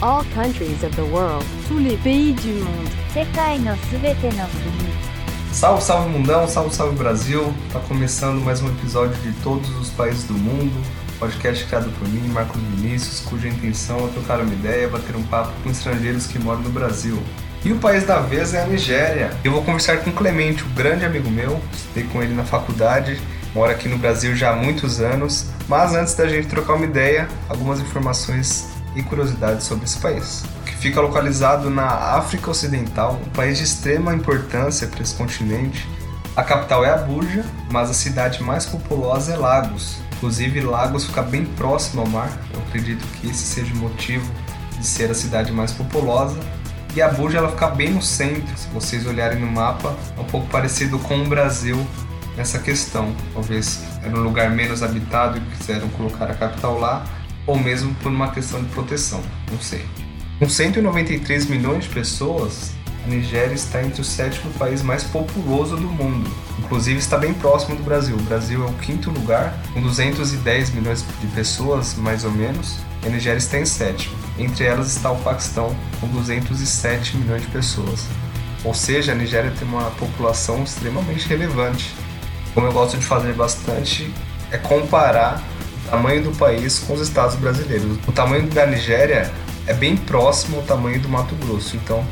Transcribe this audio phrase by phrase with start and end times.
[0.00, 2.88] all countries of the world, tous les pays du monde.
[3.14, 5.04] 世界のすべての国
[5.52, 7.54] Salve, salve mundão, salve, salve Brasil.
[7.72, 10.72] Tá começando mais um episódio de Todos os Países do Mundo,
[11.20, 15.52] podcast criado por mim, Marcos Vinícius, cuja intenção é trocar uma ideia, bater um papo
[15.62, 17.22] com estrangeiros que moram no Brasil.
[17.64, 19.30] E o país da vez é a Nigéria.
[19.44, 23.20] Eu vou conversar com o Clemente, um grande amigo meu, estudei com ele na faculdade,
[23.54, 25.46] mora aqui no Brasil já há muitos anos.
[25.68, 30.43] Mas antes da gente trocar uma ideia, algumas informações e curiosidades sobre esse país.
[30.65, 35.87] Que fica localizado na África Ocidental, um país de extrema importância para esse continente.
[36.35, 39.97] A capital é Abuja, mas a cidade mais populosa é Lagos.
[40.17, 42.29] Inclusive, Lagos fica bem próximo ao mar.
[42.53, 44.29] Eu acredito que esse seja o motivo
[44.77, 46.37] de ser a cidade mais populosa.
[46.95, 48.57] E Abuja ela fica bem no centro.
[48.57, 51.85] Se vocês olharem no mapa, é um pouco parecido com o Brasil
[52.35, 53.13] nessa questão.
[53.33, 57.05] Talvez era um lugar menos habitado e quiseram colocar a capital lá,
[57.49, 59.83] ou mesmo por uma questão de proteção, não sei.
[60.37, 62.71] Com 193 milhões de pessoas,
[63.03, 66.29] a Nigéria está entre o sétimo país mais populoso do mundo.
[66.59, 68.15] Inclusive está bem próximo do Brasil.
[68.15, 72.77] O Brasil é o quinto lugar, com 210 milhões de pessoas, mais ou menos.
[73.03, 74.15] A Nigéria está em sétimo.
[74.37, 78.05] Entre elas está o Paquistão, com 207 milhões de pessoas.
[78.63, 81.95] Ou seja, a Nigéria tem uma população extremamente relevante.
[82.53, 84.13] Como eu gosto de fazer bastante,
[84.51, 85.41] é comparar
[85.89, 87.97] tamanho do país com os estados brasileiros.
[88.07, 89.31] O tamanho da Nigéria
[89.65, 92.05] é bem próximo ao tamanho do Mato Grosso, então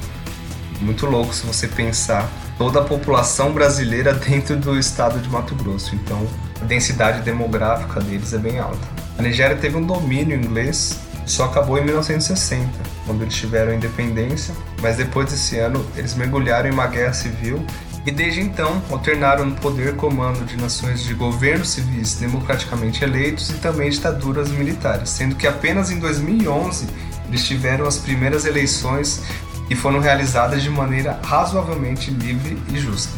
[0.81, 5.95] muito louco se você pensar toda a população brasileira dentro do estado de Mato Grosso.
[5.95, 6.28] Então,
[6.61, 8.88] a densidade demográfica deles é bem alta.
[9.17, 12.70] A Nigéria teve um domínio inglês só acabou em 1960,
[13.05, 17.64] quando eles tiveram independência, mas depois desse ano eles mergulharam em uma guerra civil
[18.08, 23.56] e desde então alternaram no poder comando de nações de governos civis democraticamente eleitos e
[23.56, 26.88] também ditaduras militares, sendo que apenas em 2011
[27.28, 29.22] eles tiveram as primeiras eleições
[29.70, 33.12] e foram realizadas de maneira razoavelmente livre e justa.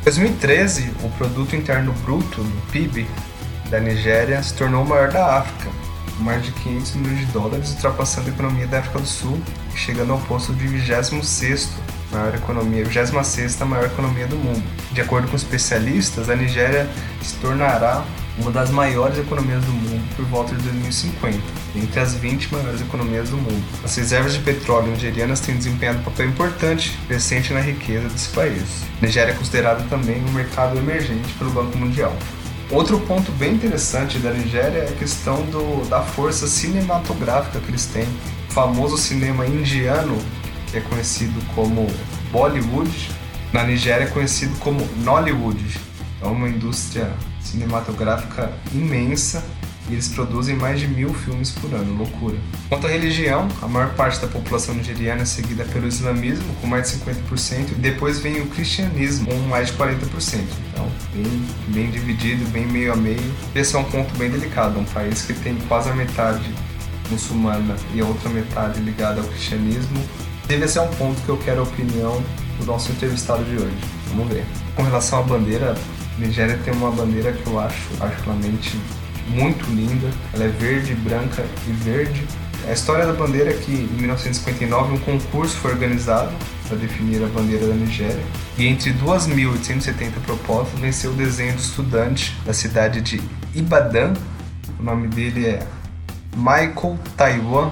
[0.00, 3.08] Em 2013, o produto interno bruto, o PIB,
[3.70, 5.70] da Nigéria se tornou o maior da África,
[6.18, 9.40] com mais de 500 milhões de dólares, ultrapassando a economia da África do Sul,
[9.74, 11.68] chegando ao posto de 26º
[12.10, 14.62] maior economia, 26 maior economia do mundo.
[14.92, 16.88] De acordo com especialistas, a Nigéria
[17.22, 18.04] se tornará
[18.38, 21.38] uma das maiores economias do mundo por volta de 2050,
[21.76, 23.62] entre as 20 maiores economias do mundo.
[23.84, 28.84] As reservas de petróleo nigerianas têm desempenhado um papel importante, crescente na riqueza desse país.
[29.00, 32.16] A Nigéria é considerada também um mercado emergente pelo Banco Mundial.
[32.70, 37.86] Outro ponto bem interessante da Nigéria é a questão do, da força cinematográfica que eles
[37.86, 38.06] têm.
[38.48, 40.16] O famoso cinema indiano
[40.70, 41.86] que é conhecido como
[42.30, 43.10] Bollywood,
[43.52, 45.80] na Nigéria é conhecido como Nollywood.
[46.22, 49.44] É uma indústria cinematográfica imensa
[49.88, 52.36] e eles produzem mais de mil filmes por ano, loucura.
[52.68, 56.92] Quanto à religião, a maior parte da população nigeriana é seguida pelo islamismo, com mais
[56.92, 60.44] de 50%, e depois vem o cristianismo, com mais de 40%.
[60.72, 63.34] Então, bem, bem dividido, bem meio a meio.
[63.52, 66.48] Esse é um ponto bem delicado, um país que tem quase a metade
[67.10, 70.00] muçulmana e a outra metade ligada ao cristianismo,
[70.50, 72.20] Deve ser um ponto que eu quero a opinião
[72.58, 73.76] do nosso entrevistado de hoje.
[74.08, 74.44] Vamos ver.
[74.74, 75.76] Com relação à bandeira,
[76.16, 78.76] a Nigéria tem uma bandeira que eu acho particularmente
[79.28, 80.10] muito linda.
[80.34, 82.26] Ela é verde, branca e verde.
[82.68, 86.32] A história da bandeira é que em 1959 um concurso foi organizado
[86.66, 88.24] para definir a bandeira da Nigéria.
[88.58, 93.22] E entre 2.870 propostas venceu o desenho do estudante da cidade de
[93.54, 94.14] Ibadan.
[94.80, 95.64] O nome dele é
[96.36, 97.70] Michael Taiwan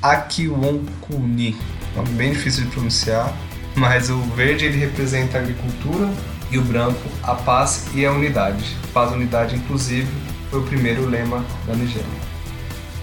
[0.00, 1.56] Akiwonkuni
[1.96, 3.32] nome bem difícil de pronunciar,
[3.74, 6.10] mas o verde ele representa a agricultura
[6.50, 8.76] e o branco a paz e a unidade.
[8.92, 10.08] Paz e unidade, inclusive,
[10.50, 12.34] foi o primeiro lema da Nigéria.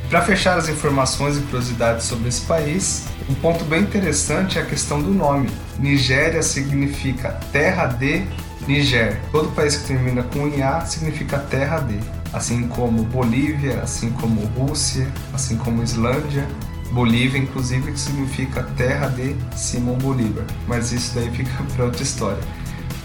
[0.10, 4.66] Para fechar as informações e curiosidades sobre esse país, um ponto bem interessante é a
[4.66, 5.50] questão do nome.
[5.80, 8.26] Nigéria significa terra de
[8.68, 9.20] Niger.
[9.32, 11.98] Todo país que termina com IA significa terra de,
[12.34, 16.46] assim como Bolívia, assim como Rússia, assim como Islândia,
[16.92, 22.44] Bolívia, inclusive, que significa terra de Simão Bolívar, mas isso daí fica para outra história.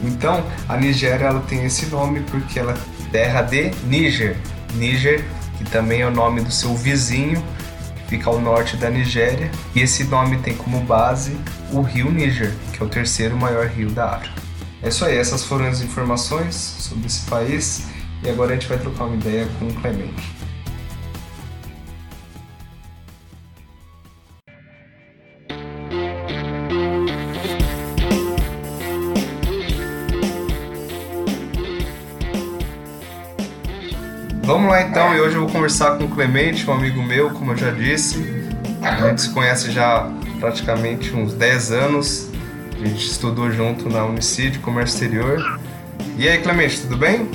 [0.03, 4.37] Então, a Nigéria ela tem esse nome porque ela é terra de Níger.
[4.75, 5.25] Níger,
[5.57, 7.43] que também é o nome do seu vizinho,
[7.97, 11.37] que fica ao norte da Nigéria, e esse nome tem como base
[11.73, 14.43] o rio Níger, que é o terceiro maior rio da África.
[14.83, 17.87] É isso aí, essas foram as informações sobre esse país,
[18.23, 20.36] e agora a gente vai trocar uma ideia com o Clemente.
[35.27, 38.25] Hoje eu vou conversar com o Clemente, um amigo meu, como eu já disse.
[38.81, 40.09] A gente se conhece já
[40.39, 42.31] praticamente uns 10 anos.
[42.73, 45.59] A gente estudou junto na Unicid, Comércio Exterior.
[46.17, 47.29] E aí, Clemente, tudo bem?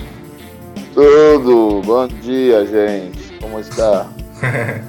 [0.94, 3.38] Tudo, bom dia, gente.
[3.42, 4.08] Como está?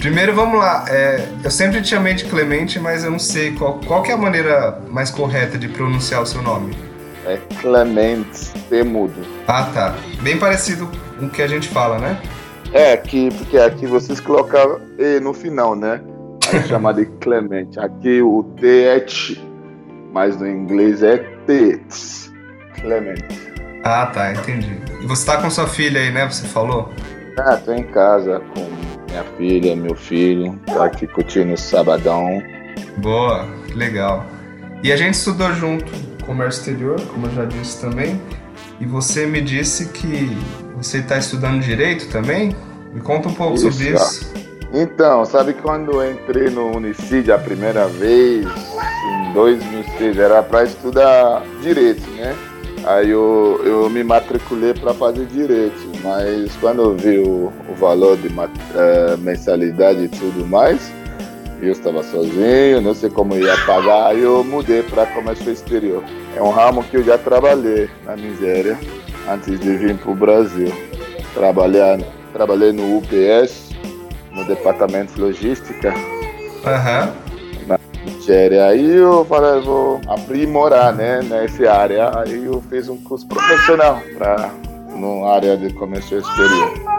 [0.00, 0.84] Primeiro, vamos lá.
[0.88, 4.16] É, eu sempre te chamei de Clemente, mas eu não sei qual, qual é a
[4.16, 6.76] maneira mais correta de pronunciar o seu nome.
[7.26, 9.22] É Clemente Temudo.
[9.46, 9.94] Ah, tá.
[10.22, 12.20] Bem parecido com o que a gente fala, né?
[12.72, 16.00] É, aqui, porque aqui vocês colocavam E no final, né?
[16.52, 17.78] Aí chama de Clemente.
[17.78, 19.40] Aqui o T é T,
[20.12, 21.80] mas no inglês é T.
[22.80, 23.52] Clemente.
[23.84, 24.80] Ah, tá, entendi.
[25.00, 26.26] E você tá com sua filha aí, né?
[26.26, 26.90] Você falou?
[27.38, 28.60] Ah, tô em casa com
[29.10, 30.58] minha filha, meu filho.
[30.66, 32.42] Tô aqui curtindo o sabadão.
[32.98, 34.24] Boa, que legal.
[34.82, 35.92] E a gente estudou junto
[36.22, 38.20] comércio exterior, como eu já disse também.
[38.80, 40.36] E você me disse que
[40.76, 42.56] você está estudando direito também?
[42.92, 44.32] Me conta um pouco Isso, sobre isso.
[44.72, 51.42] Então, sabe quando eu entrei no Unicid a primeira vez, em 2006, era para estudar
[51.60, 52.34] direito, né?
[52.84, 58.16] Aí eu, eu me matriculei para fazer direito, mas quando eu vi o, o valor
[58.16, 60.92] de uh, mensalidade e tudo mais,
[61.66, 66.02] eu estava sozinho, não sei como ia pagar, aí eu mudei para comércio exterior.
[66.36, 68.76] É um ramo que eu já trabalhei na Nigéria
[69.28, 70.72] antes de vir para o Brasil.
[71.34, 73.70] Trabalhei, trabalhei no UPS,
[74.32, 75.94] no departamento de logística.
[75.94, 77.66] Uhum.
[77.68, 78.66] Na Nigéria.
[78.66, 82.10] Aí eu falei, vou aprimorar, né, nessa área.
[82.18, 84.50] Aí eu fiz um curso profissional para
[84.96, 86.91] na área de comércio exterior.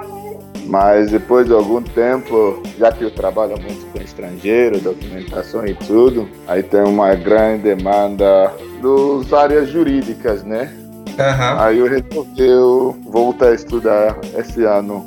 [0.66, 6.28] Mas depois de algum tempo, já que eu trabalho muito com estrangeiro, documentação e tudo,
[6.48, 10.72] aí tem uma grande demanda das áreas jurídicas, né?
[11.10, 11.60] Uhum.
[11.60, 15.06] Aí eu resolvi voltar a estudar esse ano,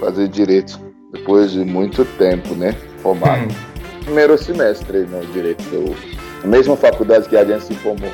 [0.00, 0.80] fazer direito,
[1.12, 2.74] depois de muito tempo, né?
[2.98, 3.42] Formado.
[3.42, 4.04] Uhum.
[4.04, 5.94] Primeiro semestre no direito, eu,
[6.42, 8.10] a mesma faculdade que a gente se formou.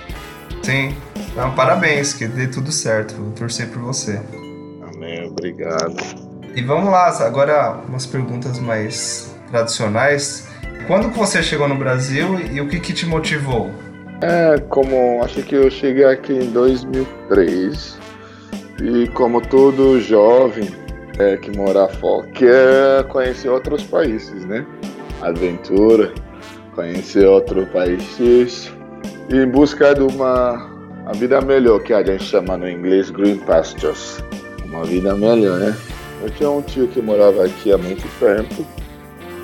[0.62, 0.94] Sim,
[1.32, 4.20] então, parabéns, que dê tudo certo, vou torcer por você.
[4.82, 6.29] Amém, obrigado.
[6.54, 10.48] E vamos lá, agora umas perguntas mais tradicionais.
[10.86, 13.70] Quando que você chegou no Brasil e o que, que te motivou?
[14.20, 17.98] É, como acho que eu cheguei aqui em 2003
[18.82, 20.68] e como todo jovem
[21.18, 24.66] é, que mora fora quer conhecer outros países, né?
[25.22, 26.12] Aventura,
[26.74, 28.72] conhecer outros países
[29.30, 30.68] e em busca de uma
[31.06, 34.22] a vida melhor que a gente chama no inglês green pastures,
[34.64, 35.76] uma vida melhor, né?
[36.22, 38.66] Eu tinha um tio que morava aqui há muito tempo.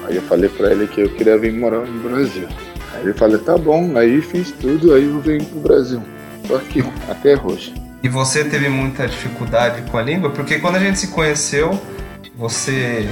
[0.06, 2.46] Aí eu falei para ele que eu queria vir morar no Brasil.
[2.94, 6.02] Aí ele falou, tá bom, aí fiz tudo, aí eu venho pro Brasil.
[6.46, 7.74] Tô aqui, até hoje.
[8.02, 10.30] E você teve muita dificuldade com a língua?
[10.30, 11.78] Porque quando a gente se conheceu,
[12.36, 13.08] você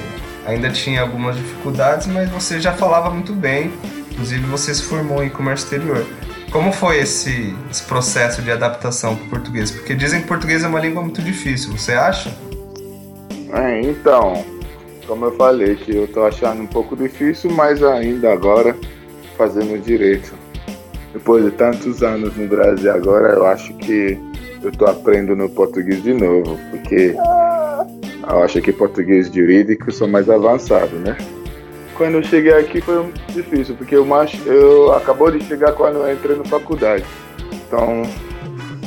[0.46, 3.72] ainda tinha algumas dificuldades, mas você já falava muito bem.
[4.12, 6.06] Inclusive você se formou em comércio exterior.
[6.52, 9.72] Como foi esse, esse processo de adaptação para o português?
[9.72, 12.32] Porque dizem que português é uma língua muito difícil, você acha?
[13.54, 14.44] É, então,
[15.06, 18.76] como eu falei, que eu tô achando um pouco difícil, mas ainda agora
[19.36, 20.34] fazendo direito.
[21.12, 24.18] Depois de tantos anos no Brasil agora, eu acho que
[24.60, 27.14] eu tô aprendendo português de novo, porque
[28.28, 31.16] eu acho que português jurídico sou mais avançado, né?
[31.96, 34.04] Quando eu cheguei aqui foi difícil, porque eu,
[34.46, 37.04] eu acabou de chegar quando eu entrei na faculdade.
[37.52, 38.02] Então,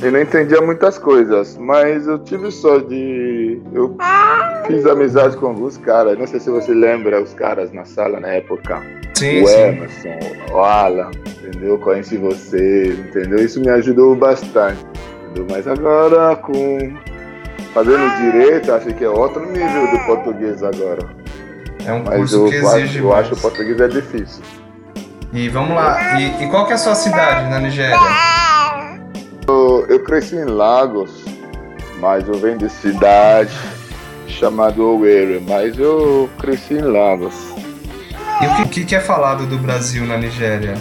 [0.01, 3.61] eu não entendia muitas coisas, mas eu tive sorte de.
[3.73, 3.95] Eu
[4.67, 6.17] fiz amizade com alguns caras.
[6.17, 8.81] Não sei se você lembra os caras na sala na época.
[9.15, 9.55] Sim, o sim.
[9.55, 10.19] Emerson,
[10.51, 11.79] o Alan, entendeu?
[11.79, 13.43] Conheci você, entendeu?
[13.43, 14.85] Isso me ajudou bastante.
[15.23, 15.47] Entendeu?
[15.49, 16.95] Mas agora com
[17.73, 21.09] fazendo direito, acho que é outro nível do português agora.
[21.85, 24.43] É um Mas curso eu, que exige eu acho que o português é difícil.
[25.33, 26.19] E vamos lá.
[26.19, 27.97] E, e qual que é a sua cidade na Nigéria?
[29.47, 31.23] Eu, eu cresci em Lagos,
[31.99, 33.55] mas eu venho de cidade
[34.27, 37.33] chamada Owerri, mas eu cresci em Lagos.
[38.41, 40.73] E o que, que, é falado do Brasil na Nigéria?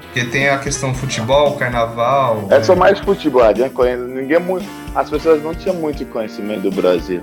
[0.00, 2.48] Porque tem a questão futebol, carnaval.
[2.50, 3.42] É só mais futebol,
[4.14, 7.20] ninguém muito, as pessoas não tinham muito conhecimento do Brasil.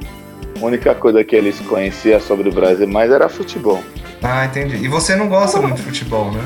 [0.62, 3.84] A única coisa que eles conheciam sobre o Brasil mais era futebol.
[4.22, 4.78] Ah, entendi.
[4.78, 6.42] E você não gosta muito de futebol, né?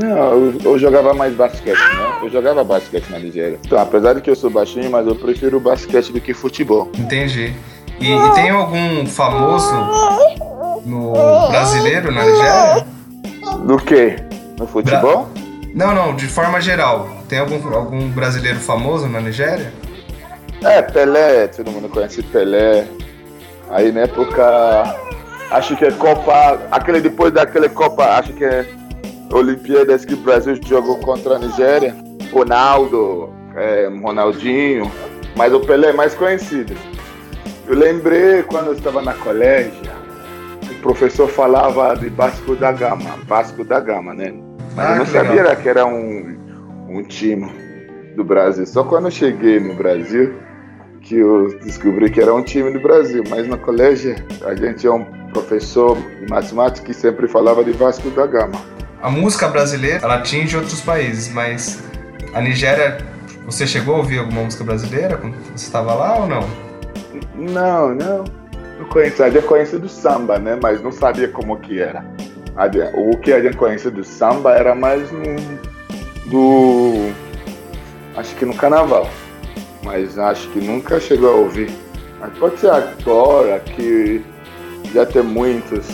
[0.00, 2.18] Não, eu, eu jogava mais basquete, né?
[2.22, 3.58] Eu jogava basquete na Nigéria.
[3.64, 6.90] Então, apesar de que eu sou baixinho, mas eu prefiro basquete do que futebol.
[6.98, 7.54] Entendi.
[8.00, 9.72] E, e tem algum famoso
[10.84, 11.12] no
[11.48, 12.86] brasileiro na Nigéria?
[13.64, 14.16] Do que?
[14.58, 15.28] No futebol?
[15.74, 17.08] Não, não, de forma geral.
[17.28, 19.72] Tem algum, algum brasileiro famoso na Nigéria?
[20.62, 22.86] É, Pelé, todo mundo conhece Pelé.
[23.70, 24.96] Aí na época
[25.50, 28.66] acho que é Copa, aquele depois daquela Copa, acho que é
[29.34, 31.94] Olimpíadas que o Brasil jogou contra a Nigéria.
[32.32, 34.90] Ronaldo, é, Ronaldinho,
[35.36, 36.72] mas o Pelé é mais conhecido.
[37.66, 39.72] Eu lembrei quando eu estava na colégio,
[40.70, 44.34] o professor falava de Vasco da Gama, Vasco da Gama, né?
[44.76, 45.56] Mas Ah, eu não que sabia legal.
[45.56, 46.36] que era um,
[46.88, 47.50] um time
[48.16, 48.66] do Brasil.
[48.66, 50.34] Só quando eu cheguei no Brasil
[51.00, 53.22] que eu descobri que era um time do Brasil.
[53.28, 58.08] Mas no colégio a gente tinha um professor de matemática que sempre falava de Vasco
[58.10, 58.58] da Gama.
[59.04, 61.84] A música brasileira, ela atinge outros países, mas
[62.32, 62.96] a Nigéria,
[63.44, 66.48] você chegou a ouvir alguma música brasileira quando você estava lá ou não?
[67.34, 68.24] Não, não.
[68.78, 69.30] Não conhecia.
[69.30, 70.58] Gente conhecia do samba, né?
[70.62, 72.02] Mas não sabia como que era.
[72.94, 75.36] O que a gente conhecia do samba era mais no,
[76.30, 77.12] do.
[78.16, 79.06] Acho que no carnaval.
[79.82, 81.70] Mas acho que nunca chegou a ouvir.
[82.18, 84.24] Mas pode ser agora que
[84.94, 85.86] já tem muitos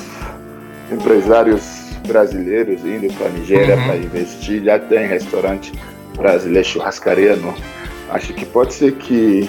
[0.92, 3.84] empresários brasileiros indo para a Nigéria Uhum.
[3.84, 4.62] para investir.
[4.64, 5.72] Já tem restaurante
[6.16, 7.36] brasileiro, churrascaria.
[7.36, 7.54] No,
[8.10, 9.48] acho que pode ser que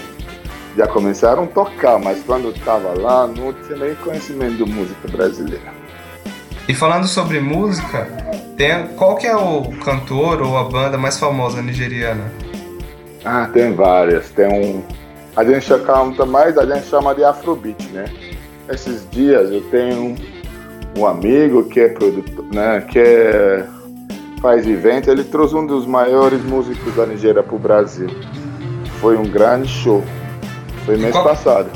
[0.77, 5.07] já começaram a tocar, mas quando eu estava lá não tinha nem conhecimento de música
[5.09, 5.81] brasileira.
[6.67, 8.07] E falando sobre música,
[8.55, 12.31] tem, qual que é o cantor ou a banda mais famosa nigeriana?
[13.25, 14.29] Ah, tem várias.
[14.29, 14.83] Tem um.
[15.35, 18.05] A gente canta mais, a gente chama de Afrobeat, né?
[18.69, 20.15] Esses dias eu tenho
[20.97, 22.81] um amigo que é produtor, né?
[22.81, 23.67] Que é,
[24.41, 28.09] faz evento, ele trouxe um dos maiores músicos da Nigéria para o Brasil.
[28.99, 30.03] Foi um grande show.
[30.85, 31.69] Foi mês qual- passado.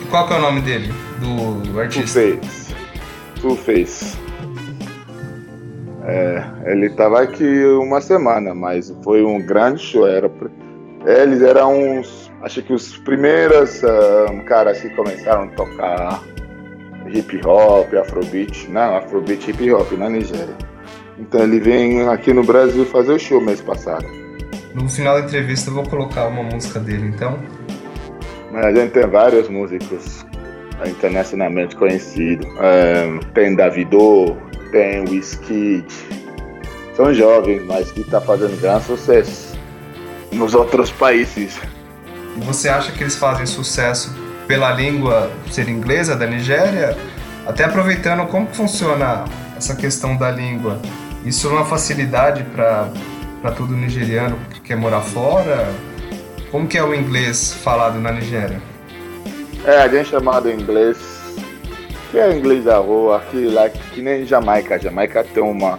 [0.00, 2.20] E qual que é o nome dele, do Two artista?
[2.20, 2.74] Face.
[3.40, 4.16] Two Face.
[6.04, 10.06] É, ele estava aqui uma semana, mas foi um grande show.
[10.06, 10.30] Era,
[11.06, 16.22] eles eram uns, acho que os primeiros ah, caras que começaram a tocar
[17.12, 20.56] hip hop, afrobeat, não, afrobeat hip hop na Nigéria.
[21.18, 24.06] Então ele vem aqui no Brasil fazer o show mês passado.
[24.74, 27.38] No final da entrevista eu vou colocar uma música dele, então.
[28.52, 30.24] Mas a gente tem vários músicos
[30.86, 32.46] internacionalmente conhecidos.
[33.34, 34.36] Tem Davido,
[34.72, 35.86] tem Wizkid.
[36.96, 39.58] São jovens, mas que está fazendo grande sucesso
[40.32, 41.60] nos outros países.
[42.38, 44.14] Você acha que eles fazem sucesso
[44.50, 46.96] pela língua ser inglesa da Nigéria?
[47.46, 49.24] Até aproveitando como funciona
[49.56, 50.80] essa questão da língua.
[51.24, 52.90] Isso é uma facilidade para
[53.56, 55.68] todo nigeriano que quer morar fora?
[56.50, 58.60] Como que é o inglês falado na Nigéria?
[59.64, 60.96] É, a gente chamado em inglês,
[62.10, 64.80] que é inglês da rua, aqui lá, que nem Jamaica.
[64.80, 65.78] Jamaica tem uma,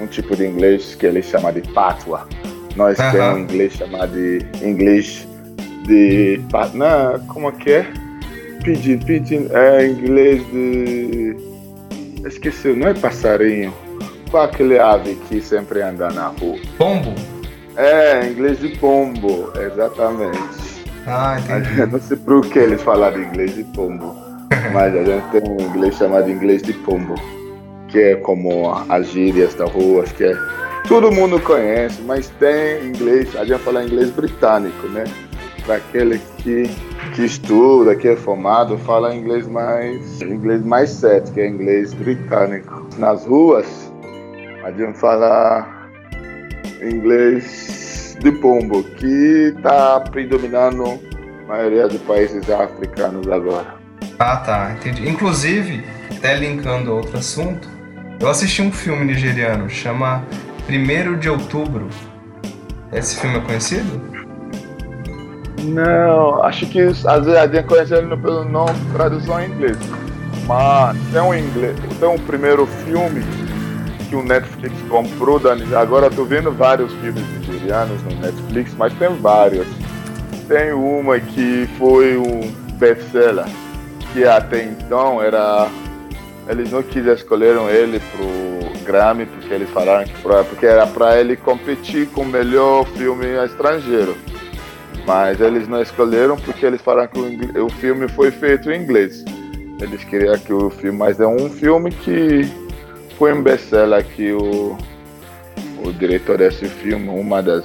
[0.00, 2.22] um tipo de inglês que eles chamam de patois.
[2.76, 3.12] Nós Aham.
[3.12, 5.28] temos um inglês chamado de inglês
[5.86, 6.40] de.
[6.72, 8.05] Não, como que é?
[8.66, 11.36] Pidgin, pidgin, é inglês de.
[12.26, 13.72] Esqueci, não é passarinho.
[14.28, 16.58] Qual aquele ave que sempre anda na rua?
[16.76, 17.14] Pombo?
[17.76, 20.84] É, inglês de pombo, exatamente.
[21.06, 21.86] Ah, entendi.
[21.86, 24.16] não sei por que eles falaram inglês de pombo,
[24.74, 27.14] mas a gente tem um inglês chamado inglês de pombo,
[27.86, 30.36] que é como as gírias da rua, que é
[30.88, 35.04] todo mundo conhece, mas tem inglês, a gente fala inglês britânico, né?
[35.64, 36.68] Para aquele que,
[37.16, 42.86] que estuda, que é formado, fala inglês mais inglês mais certo, que é inglês britânico.
[42.98, 43.90] Nas ruas,
[44.62, 45.66] a gente fala
[46.82, 51.00] inglês de pombo, que está predominando
[51.44, 53.76] a maioria dos países africanos agora.
[54.18, 55.08] Ah, tá, entendi.
[55.08, 55.82] Inclusive,
[56.14, 57.66] até linkando a outro assunto,
[58.20, 60.22] eu assisti um filme nigeriano, chama
[60.68, 61.88] 1 de Outubro.
[62.92, 64.25] Esse filme é conhecido?
[65.66, 69.78] Não, acho que às vezes a gente conhece ele pelo nome tradução em inglês.
[70.46, 73.22] Mas tem um inglês, tem um primeiro filme
[74.08, 75.80] que o Netflix comprou da Nigéria.
[75.80, 79.66] Agora eu tô vendo vários filmes nigerianos no Netflix, mas tem vários.
[80.46, 83.46] Tem uma que foi um best-seller,
[84.12, 85.68] que até então era.
[86.48, 91.18] Eles não quiseram escolheram ele pro Grammy, porque eles falaram que pra, porque era para
[91.18, 94.16] ele competir com o melhor filme estrangeiro.
[95.06, 98.82] Mas eles não escolheram porque eles falaram que o, ingl- o filme foi feito em
[98.82, 99.24] inglês.
[99.80, 102.50] Eles queriam que o filme, mas é um filme que
[103.18, 104.76] foi um best-seller que o,
[105.84, 107.64] o diretor desse filme, uma das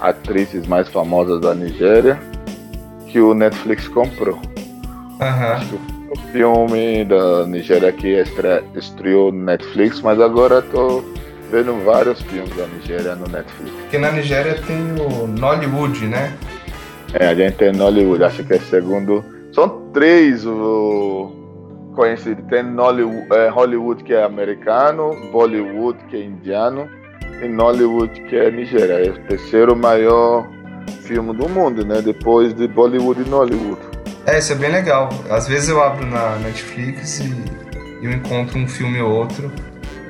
[0.00, 2.18] atrizes mais famosas da Nigéria,
[3.06, 4.38] que o Netflix comprou.
[5.20, 5.60] Aham.
[6.10, 11.02] O filme da Nigéria que estre- estreou no Netflix, mas agora tô
[11.50, 13.72] vendo vários filmes da Nigéria no Netflix.
[13.80, 16.32] Porque na Nigéria tem o Nollywood, né?
[17.14, 19.24] É, a gente tem Nollywood, acho que é segundo.
[19.52, 21.32] São três o
[21.94, 22.42] conhecido.
[22.42, 26.88] Tem Nollywood, é, Hollywood que é americano, Bollywood que é indiano
[27.42, 29.06] e Nollywood que é Nigéria.
[29.06, 30.46] É o terceiro maior
[31.02, 32.02] filme do mundo, né?
[32.02, 33.80] Depois de Bollywood e Nollywood.
[34.26, 35.08] É, isso é bem legal.
[35.30, 37.32] Às vezes eu abro na Netflix e
[38.02, 39.50] eu encontro um filme ou outro.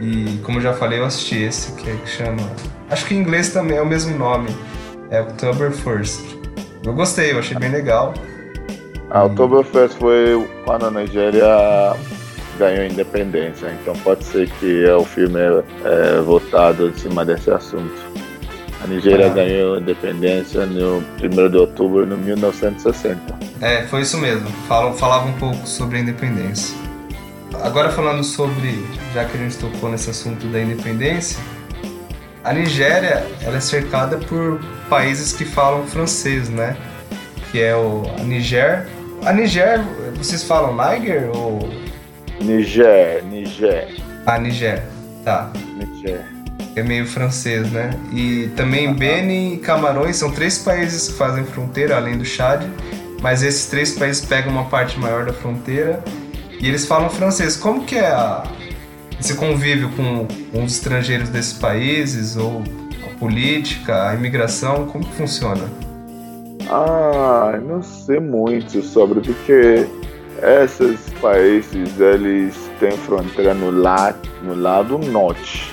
[0.01, 2.43] E como eu já falei, eu assisti esse, que, é, que chama.
[2.91, 4.49] Acho que em inglês também é o mesmo nome.
[5.11, 6.38] É October First.
[6.89, 8.15] Eu gostei, eu achei bem legal.
[9.11, 11.95] A Oktoberfest foi quando a Nigéria
[12.59, 17.93] ganhou independência, então pode ser que o filme é, é votado em cima desse assunto.
[18.83, 19.35] A Nigéria Ah.
[19.35, 23.21] ganhou independência no 1 de outubro de 1960.
[23.61, 24.49] É, foi isso mesmo.
[24.67, 26.75] Falam, falava um pouco sobre a independência.
[27.63, 31.39] Agora falando sobre, já que a gente tocou nesse assunto da independência,
[32.49, 36.77] a Nigéria ela é cercada por países que falam francês, né?
[37.51, 38.87] Que é o a Niger.
[39.25, 39.81] A Niger,
[40.17, 41.69] vocês falam Niger ou
[42.41, 43.89] Niger, Niger,
[44.27, 44.83] a Niger?
[45.25, 45.51] Tá.
[45.77, 46.25] Niger.
[46.77, 47.91] É meio francês, né?
[48.13, 52.63] E também Benin e Camarões são três países que fazem fronteira, além do Chad.
[53.21, 56.03] Mas esses três países pegam uma parte maior da fronteira
[56.61, 57.57] e eles falam francês.
[57.57, 58.45] Como que é a-
[59.19, 62.37] esse convívio com, com os estrangeiros desses países?
[62.37, 62.63] Ou
[63.05, 64.87] a política, a imigração?
[64.87, 65.65] Como que funciona?
[66.71, 69.87] Ah, não sei muito sobre porque
[70.63, 75.73] esses países eles têm fronteira no lado, no lado norte.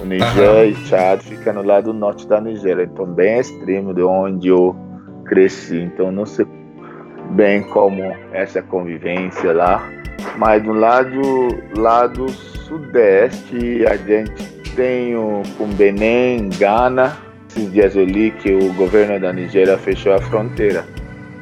[0.00, 0.64] O Niger Aham.
[0.64, 4.76] e Chad fica no lado norte da Nigéria, então bem extremo de onde eu
[5.24, 5.78] cresci.
[5.78, 6.46] Então não sei
[7.30, 8.02] bem como
[8.32, 9.88] essa convivência lá,
[10.36, 11.20] mas do lado
[11.76, 12.26] lado
[12.66, 17.16] sudeste a gente tem o com Benin, Gana,
[17.48, 20.84] esses dias eu li que o governo da Nigéria fechou a fronteira,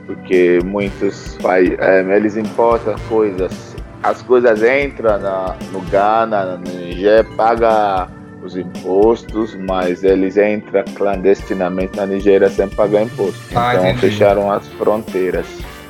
[0.07, 1.78] porque muitos países,
[2.14, 8.09] eles importam coisas, as coisas entram na, no Ghana, no Niger, paga
[8.42, 13.40] os impostos, mas eles entram clandestinamente na Nigéria sem pagar imposto.
[13.55, 14.01] Ah, então entendi.
[14.01, 15.46] fecharam as fronteiras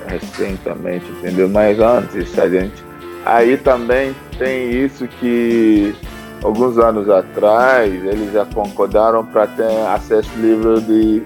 [0.06, 1.48] recentemente, entendeu?
[1.48, 2.83] Mas antes a gente.
[3.24, 5.94] Aí também tem isso que
[6.42, 11.22] alguns anos atrás eles já concordaram para ter acesso livre de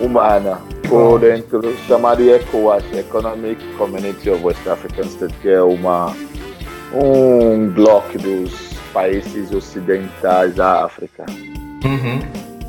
[0.00, 6.14] humana por dentro chamado ECOWAS, Economic Community of West African States, que é uma
[6.92, 11.24] um bloco dos países ocidentais da África.
[11.84, 12.20] Uhum.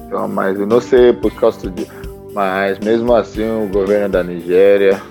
[0.06, 1.88] Então, mas eu não sei por causa de.
[2.34, 5.02] Mas mesmo assim o governo da Nigéria,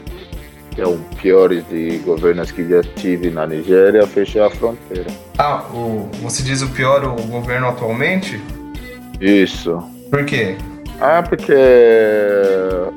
[0.81, 5.07] é um piores de governos que já tive na Nigéria, fechou a fronteira.
[5.39, 8.41] Ah, o, você diz o pior o governo atualmente?
[9.21, 9.79] Isso.
[10.11, 10.57] Por quê?
[11.01, 11.55] Ah, porque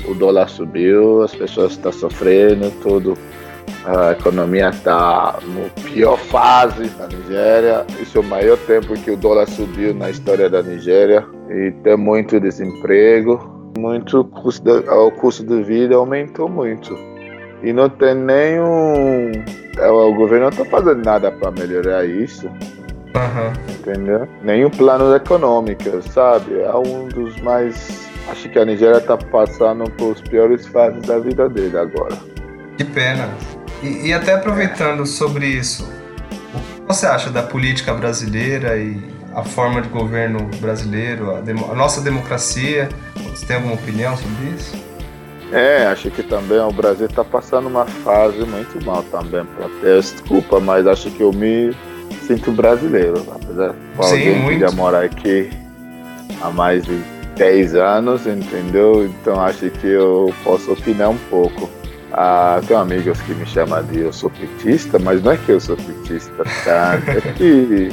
[0.07, 3.17] o dólar subiu, as pessoas estão sofrendo, tudo.
[3.85, 7.85] A economia está no pior fase da Nigéria.
[8.01, 11.25] Isso é o maior tempo que o dólar subiu na história da Nigéria.
[11.49, 17.12] E tem muito desemprego, muito custo o custo de vida aumentou muito.
[17.63, 19.31] E não tem nenhum.
[19.79, 22.47] O governo não está fazendo nada para melhorar isso
[23.15, 23.53] Aham.
[23.69, 24.27] entendeu?
[24.43, 26.59] Nenhum plano econômico, sabe?
[26.59, 28.07] É um dos mais.
[28.29, 32.15] Acho que a Nigéria está passando por os piores fases da vida dele agora.
[32.77, 33.29] Que pena.
[33.81, 35.83] E, e até aproveitando sobre isso,
[36.53, 38.97] o que você acha da política brasileira e
[39.35, 42.87] a forma de governo brasileiro, a, demo- a nossa democracia?
[43.31, 44.75] Você tem alguma opinião sobre isso?
[45.53, 49.45] É, acho que também o Brasil está passando uma fase muito mal também.
[49.81, 51.75] Desculpa, mas acho que eu me
[52.27, 54.59] sinto brasileiro, apesar de Sim, alguém que muito.
[54.59, 55.49] já mora aqui
[56.41, 56.97] há mais de
[57.35, 59.05] 10 anos, entendeu?
[59.05, 61.69] Então acho que eu posso opinar um pouco.
[62.11, 65.59] Ah, tenho amigos que me chamam de eu sou petista, mas não é que eu
[65.59, 66.99] sou petista, tá?
[67.07, 67.89] É que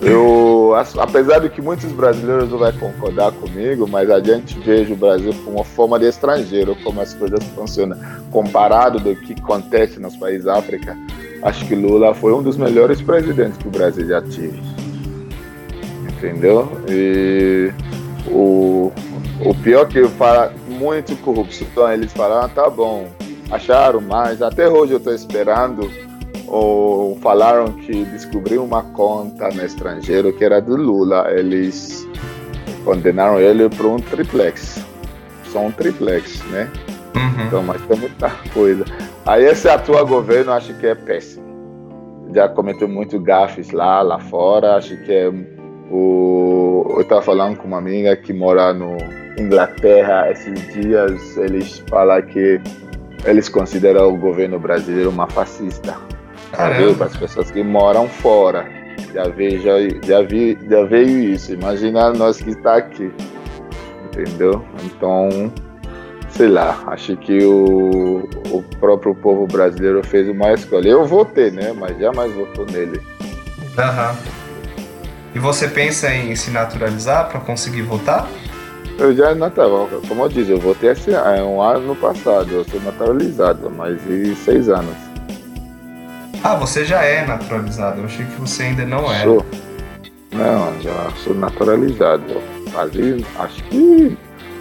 [0.00, 4.96] eu, apesar de que muitos brasileiros não vão concordar comigo, mas a gente veja o
[4.96, 7.98] Brasil como uma forma de estrangeiro, como as coisas funcionam.
[8.30, 10.96] Comparado do que acontece nos países da África,
[11.42, 14.62] acho que Lula foi um dos melhores presidentes que o Brasil já teve.
[16.16, 16.70] Entendeu?
[16.88, 17.70] E
[18.26, 18.90] o,
[19.44, 23.06] o pior que fala muito corrupção, eles falaram, ah, tá bom,
[23.50, 26.09] acharam mais, até hoje eu estou esperando
[26.50, 31.30] ou falaram que descobriu uma conta no estrangeiro que era do Lula.
[31.30, 32.06] Eles
[32.84, 34.84] condenaram ele para um triplex.
[35.44, 36.68] Só um triplex, né?
[37.14, 37.46] Uhum.
[37.46, 38.84] Então, mas tem muita coisa.
[39.24, 41.48] Aí esse atual governo acho que é péssimo.
[42.34, 44.76] Já cometeu muito gafes lá, lá fora.
[44.76, 45.32] Acho que é
[45.90, 46.94] o.
[46.96, 48.96] Eu estava falando com uma amiga que mora no
[49.38, 51.36] Inglaterra esses dias.
[51.36, 52.60] Eles falam que
[53.24, 56.09] eles consideram o governo brasileiro uma fascista.
[56.60, 57.04] Caramba.
[57.06, 58.66] As pessoas que moram fora.
[59.12, 59.72] Já veio, já,
[60.06, 61.52] já, vi, já veio isso.
[61.52, 63.12] Imagina nós que está aqui.
[64.04, 64.64] Entendeu?
[64.84, 65.52] Então,
[66.30, 70.88] sei lá, acho que o, o próprio povo brasileiro fez uma escolha.
[70.88, 71.72] Eu votei, né?
[71.72, 73.00] Mas jamais votou nele.
[73.78, 74.16] Aham.
[75.34, 78.28] E você pensa em se naturalizar para conseguir votar?
[78.98, 82.80] Eu já natava, como eu disse, eu votei esse é, um ano passado, eu sou
[82.82, 85.09] naturalizado, mas e seis anos.
[86.42, 89.24] Ah, você já é naturalizado, eu achei que você ainda não era.
[89.24, 89.46] Sou.
[90.32, 92.24] Não, já sou naturalizado.
[92.72, 94.16] Fazia, acho que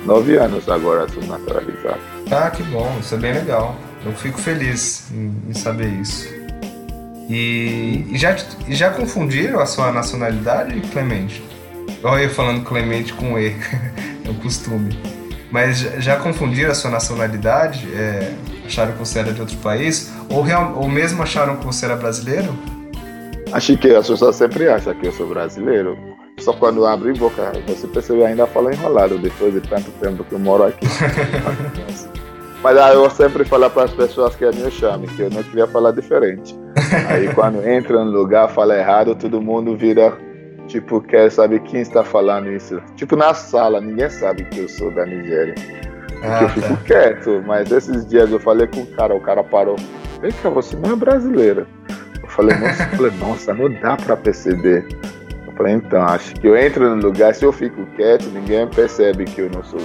[0.06, 2.00] nove anos agora sou naturalizado.
[2.30, 3.78] Ah, que bom, isso é bem legal.
[4.06, 6.28] Eu fico feliz em, saber isso.
[7.30, 8.36] E, e já,
[8.68, 11.42] já confundiram a sua nacionalidade, Clemente?
[12.04, 13.56] Olha eu falando Clemente com E,
[14.26, 14.98] é o costume.
[15.50, 17.88] Mas já, já confundiram a sua nacionalidade?
[17.94, 18.34] É,
[18.69, 20.13] acharam que você era de outro país?
[20.29, 22.55] Ou, real, ou mesmo acharam que você era brasileiro?
[23.51, 25.97] Acho que as pessoas sempre acham que eu sou brasileiro.
[26.39, 30.39] Só quando abre boca, você percebe ainda fala enrolado depois de tanto tempo que eu
[30.39, 30.88] moro aqui.
[32.62, 35.41] Mas aí eu sempre falo para as pessoas que é meu chame, que eu não
[35.43, 36.55] queria falar diferente.
[37.10, 40.13] Aí quando entra no lugar, fala errado, todo mundo vira,
[40.67, 42.82] tipo, quer saber quem está falando isso.
[42.95, 45.55] Tipo, na sala, ninguém sabe que eu sou da Nigéria.
[46.23, 46.77] Ah, eu fico tá.
[46.86, 49.77] quieto, mas esses dias eu falei com o cara, o cara parou.
[50.21, 51.65] Vem cá, você não é brasileira.
[52.21, 54.86] Eu falei, nossa, eu falei, nossa, não dá para perceber.
[55.47, 59.23] Eu falei, então, acho que eu entro no lugar, se eu fico quieto, ninguém percebe
[59.23, 59.79] que eu não sou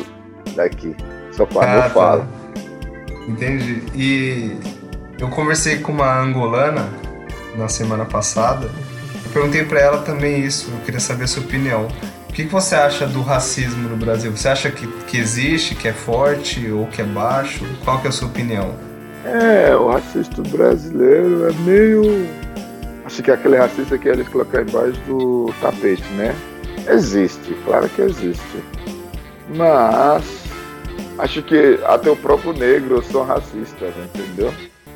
[0.57, 0.97] daqui.
[1.31, 1.91] Só quando ah, eu tá.
[1.91, 2.27] falo.
[3.29, 3.83] Entendi.
[3.95, 4.57] E
[5.19, 6.89] eu conversei com uma angolana
[7.57, 8.69] na semana passada.
[9.25, 10.71] Eu perguntei para ela também isso.
[10.71, 11.89] Eu queria saber a sua opinião.
[12.35, 14.37] O que, que você acha do racismo no Brasil?
[14.37, 17.65] Você acha que, que existe, que é forte ou que é baixo?
[17.85, 18.75] Qual que é a sua opinião?
[19.25, 22.27] É, o racista brasileiro é meio.
[23.05, 26.35] Acho que é aquele racista que eles colocam embaixo do tapete, né?
[26.89, 28.65] Existe, claro que existe.
[29.55, 30.25] Mas
[31.21, 34.53] acho que até o próprio negro são racistas, entendeu?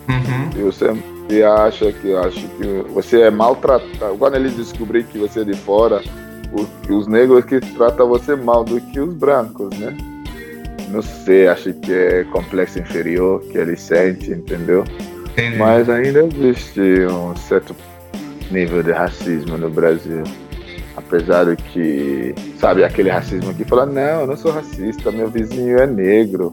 [0.09, 0.51] Uhum.
[0.57, 4.17] E você acha que acho que você é maltratado.
[4.19, 6.03] Quando eles descobrem que você é de fora,
[6.53, 9.97] os, os negros que tratam você mal do que os brancos, né?
[10.91, 14.85] Não sei, acho que é complexo inferior que eles sentem, entendeu?
[15.33, 15.59] Entendi.
[15.59, 17.77] Mas ainda existe um certo
[18.51, 20.25] nível de racismo no Brasil.
[20.97, 25.79] Apesar de que, sabe, aquele racismo que fala, não, eu não sou racista, meu vizinho
[25.79, 26.53] é negro.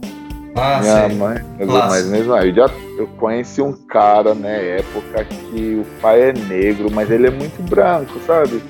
[0.56, 1.18] Ah, Minha sei.
[1.18, 6.02] mãe, mas mesmo aí, eu já eu conheci um cara na né, época que o
[6.02, 8.62] pai é negro, mas ele é muito branco, sabe?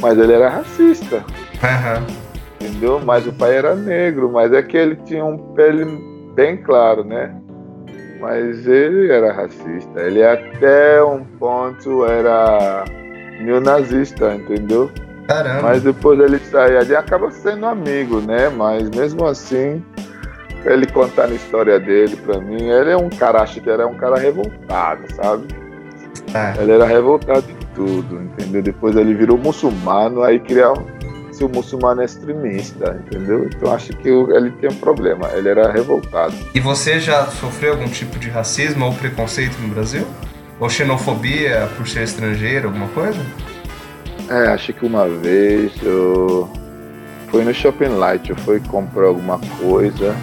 [0.00, 1.16] Mas ele era racista.
[1.16, 2.06] Uhum.
[2.60, 3.00] Entendeu?
[3.04, 5.84] Mas o pai era negro, mas é que ele tinha um pele
[6.34, 7.34] bem claro, né?
[8.20, 10.00] Mas ele era racista.
[10.00, 12.84] Ele até um ponto era
[13.40, 14.90] neonazista, entendeu?
[15.26, 15.62] Caramba.
[15.62, 18.48] Mas depois ele sai ali acaba sendo amigo, né?
[18.50, 19.82] Mas mesmo assim,
[20.64, 23.96] ele contando a história dele pra mim, ele é um cara, acho que é um
[23.96, 25.46] cara revoltado, sabe?
[26.34, 26.62] É.
[26.62, 27.44] Ele era revoltado
[27.80, 28.62] tudo, entendeu?
[28.62, 30.74] Depois ele virou muçulmano, aí queria
[31.32, 33.46] ser um muçulmano extremista, entendeu?
[33.46, 36.34] Então acho que ele tem um problema, ele era revoltado.
[36.54, 40.06] E você já sofreu algum tipo de racismo ou preconceito no Brasil?
[40.58, 43.18] Ou xenofobia por ser estrangeiro, alguma coisa?
[44.28, 46.50] É, acho que uma vez eu
[47.28, 50.14] fui no Shopping Light, eu fui comprar alguma coisa.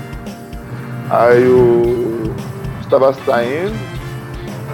[1.10, 2.32] Aí eu
[2.82, 3.74] estava saindo,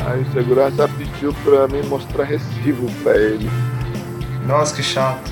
[0.05, 0.89] aí o segurança
[1.23, 3.49] pediu pra mim mostrar recibo pra ele.
[4.45, 5.31] Nossa, que chato.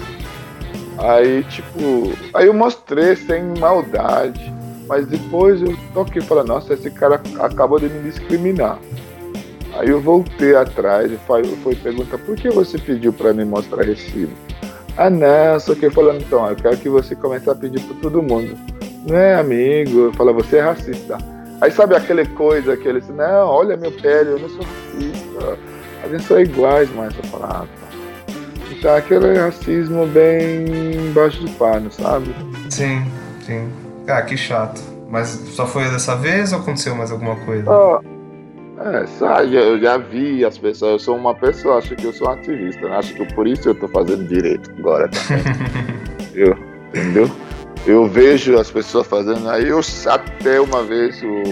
[0.97, 4.53] Aí, tipo, aí eu mostrei sem maldade.
[4.87, 8.77] Mas depois eu toquei e falei, nossa, esse cara acabou de me discriminar.
[9.77, 13.83] Aí eu voltei atrás e foi, foi perguntar por que você pediu para me mostrar
[13.83, 14.33] recibo?
[14.97, 18.21] Ah não, só que falando então, eu quero que você comece a pedir para todo
[18.21, 18.57] mundo.
[19.07, 21.17] Não é amigo, fala, você é racista.
[21.61, 25.57] Aí sabe aquela coisa que eles não, olha meu pele, eu não sou racista,
[26.03, 27.91] a gente são iguais, falo, ah, tá.
[28.71, 32.33] Então aquele racismo bem baixo do pano, sabe?
[32.69, 33.05] Sim,
[33.45, 33.69] sim.
[34.07, 34.81] Ah, que chato.
[35.09, 37.69] Mas só foi dessa vez ou aconteceu mais alguma coisa?
[37.69, 38.01] Oh,
[38.83, 42.27] é, sabe, eu já vi as pessoas, eu sou uma pessoa, acho que eu sou
[42.27, 42.97] um ativista, né?
[42.97, 45.43] acho que por isso eu tô fazendo direito agora também.
[46.33, 46.57] eu,
[46.89, 47.29] entendeu?
[47.85, 51.43] Eu vejo as pessoas fazendo, aí eu até uma vez eu,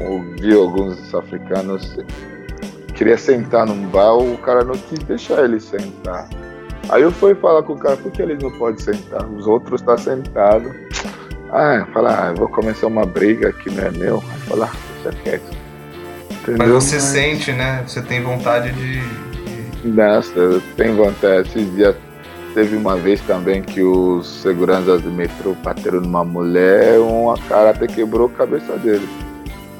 [0.00, 1.96] eu vi alguns africanos
[2.94, 6.28] queria sentar num bar, o cara não quis deixar ele sentar.
[6.88, 9.26] Aí eu fui falar com o cara, por que eles não podem sentar?
[9.28, 10.72] Os outros estão tá sentados.
[11.50, 14.20] Ah, falar, ah, vou começar uma briga que não é meu.
[14.20, 15.56] Falar, ah, deixa quieto.
[16.58, 17.04] Mas você Mas...
[17.04, 17.84] sente, né?
[17.86, 19.00] Você tem vontade de.
[19.86, 21.48] Nossa, eu tenho vontade.
[21.48, 21.94] Esses dias
[22.54, 27.86] teve uma vez também que os seguranças do metrô bateram numa mulher, uma cara até
[27.86, 29.08] quebrou a cabeça dele.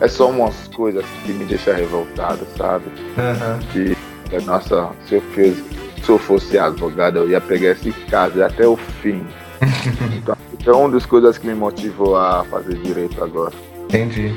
[0.03, 2.87] É só umas coisas que me deixam revoltado, sabe?
[3.17, 3.59] Uhum.
[3.73, 3.97] Que,
[4.45, 5.57] nossa, se eu, fiz,
[6.05, 9.25] se eu fosse advogado, eu ia pegar esse caso até o fim.
[10.19, 10.37] então,
[10.67, 13.55] é uma das coisas que me motivou a fazer direito agora.
[13.85, 14.35] Entendi,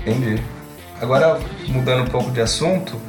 [0.00, 0.38] entendi.
[1.00, 3.00] Agora, mudando um pouco de assunto,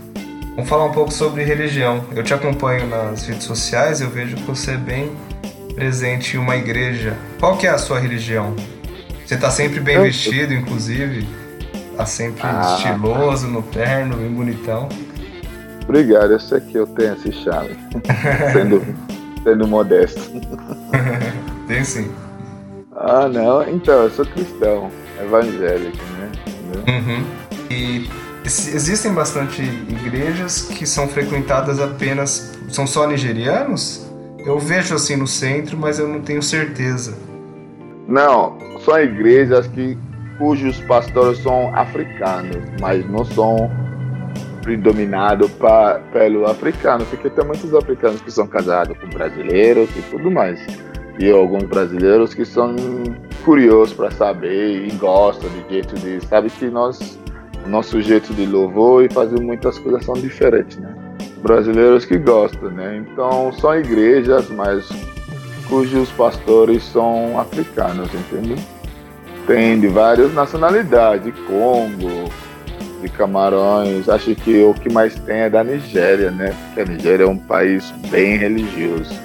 [0.56, 2.06] vamos falar um pouco sobre religião.
[2.16, 5.12] Eu te acompanho nas redes sociais, eu vejo que você é bem
[5.76, 7.18] presente em uma igreja.
[7.38, 8.56] Qual que é a sua religião?
[9.26, 11.28] Você está sempre bem vestido, inclusive?
[11.98, 12.76] Tá sempre ah.
[12.78, 14.88] estiloso, no terno, bem bonitão.
[15.84, 17.76] Obrigado, eu sei que eu tenho esse charme.
[18.54, 18.86] sendo,
[19.44, 20.22] sendo modesto.
[21.68, 22.12] Tem sim.
[22.96, 23.68] Ah, não.
[23.68, 26.32] Então, eu sou cristão, evangélico, né?
[26.88, 27.26] Uhum.
[27.72, 28.08] E
[28.46, 32.56] existem bastante igrejas que são frequentadas apenas.
[32.70, 34.06] São só nigerianos?
[34.46, 37.18] Eu vejo assim no centro, mas eu não tenho certeza.
[38.08, 39.98] Não, são igrejas que
[40.38, 43.70] cujos pastores são africanos, mas não são
[44.62, 45.50] predominados
[46.12, 50.60] pelo africano, porque tem muitos africanos que são casados com brasileiros e tudo mais.
[51.20, 52.76] E alguns brasileiros que são
[53.44, 56.24] curiosos para saber e gostam de jeito de.
[56.28, 57.18] Sabe que nós,
[57.66, 60.94] nosso jeito de louvor e fazer muitas coisas são diferentes, né?
[61.42, 62.98] Brasileiros que gostam, né?
[62.98, 64.88] Então são igrejas, mas
[65.68, 68.58] cujos pastores são africanos, entendeu?
[69.48, 72.30] Tem de várias nacionalidades, de Congo,
[73.02, 74.08] de Camarões.
[74.10, 76.54] Acho que o que mais tem é da Nigéria, né?
[76.66, 79.16] Porque a Nigéria é um país bem religioso.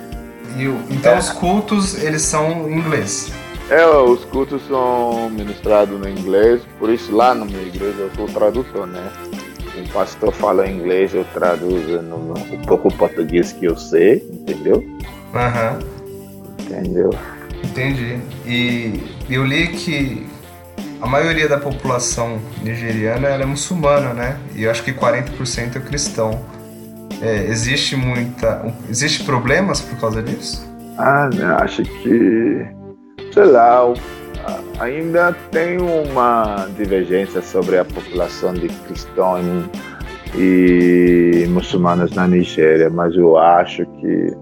[0.56, 1.18] E, então é.
[1.18, 3.32] os cultos, eles são em inglês?
[3.68, 8.26] É, os cultos são ministrados no inglês, por isso lá na minha igreja eu sou
[8.26, 9.02] tradutor, né?
[9.74, 14.85] O pastor fala inglês, eu traduzo no, um pouco português que eu sei, entendeu?
[15.35, 15.78] Aham.
[15.78, 16.02] Uhum.
[16.61, 17.11] Entendeu?
[17.64, 18.18] Entendi.
[18.46, 20.27] E eu li que
[21.01, 24.38] a maioria da população nigeriana é muçulmana, né?
[24.55, 26.44] E eu acho que 40% é cristão.
[27.20, 28.72] É, existe muita.
[28.88, 30.64] Existe problemas por causa disso?
[30.98, 31.29] Ah,
[31.61, 32.66] acho que.
[33.33, 33.81] Sei lá,
[34.79, 39.44] ainda tem uma divergência sobre a população de cristãos
[40.37, 44.37] e muçulmanos na Nigéria, mas eu acho que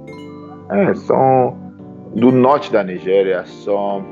[0.71, 1.70] é, são
[2.15, 4.05] do norte da Nigéria são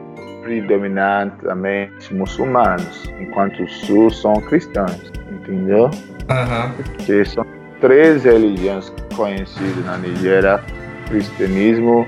[0.42, 5.84] predominantemente muçulmanos, enquanto o sul são cristãos, entendeu?
[5.84, 6.72] Uhum.
[6.76, 7.44] Porque são
[7.80, 10.62] três religiões conhecidas na Nigéria:
[11.08, 12.06] cristianismo,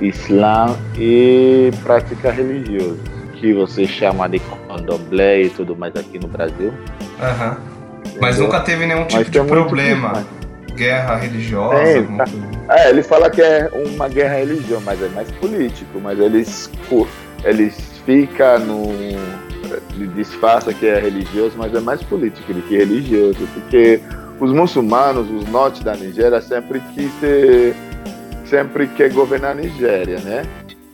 [0.00, 2.98] islã e prática religiosa,
[3.34, 6.72] que você chama de candomblé e tudo mais aqui no Brasil.
[7.20, 7.56] Uhum.
[8.20, 10.24] Mas nunca teve nenhum tipo de problema
[10.76, 11.76] guerra religiosa?
[11.76, 12.24] É, tá.
[12.70, 16.70] é, ele fala que é uma guerra religiosa, mas é mais político, mas eles,
[17.44, 18.86] eles ficam no.
[19.94, 24.00] Ele disfarça que é religioso, mas é mais político do que religioso, porque
[24.38, 27.74] os muçulmanos, os norte da Nigéria, sempre quis ter,
[28.44, 30.44] sempre quer governar a Nigéria, né?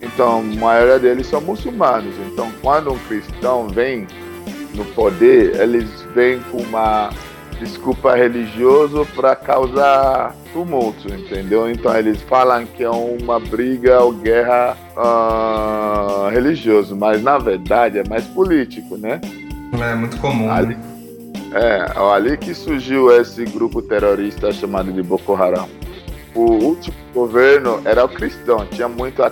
[0.00, 2.14] Então, a maioria deles são muçulmanos.
[2.32, 4.06] Então, quando um cristão vem
[4.74, 7.10] no poder, eles vêm com uma
[7.62, 11.70] desculpa religioso para causar tumulto, entendeu?
[11.70, 18.08] Então eles falam que é uma briga ou guerra uh, religioso, mas na verdade é
[18.08, 19.20] mais político, né?
[19.72, 20.50] É muito comum.
[20.50, 20.76] Ali,
[21.54, 25.68] é, ali que surgiu esse grupo terrorista chamado de Boko Haram.
[26.34, 29.24] O último governo era o cristão, tinha muitos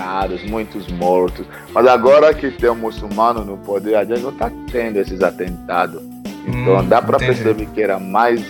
[0.00, 1.46] atentados, muitos mortos.
[1.72, 5.22] Mas agora que tem o um muçulmano no poder, a gente não está tendo esses
[5.22, 6.02] atentados.
[6.46, 8.42] Então hum, dá para perceber que era mais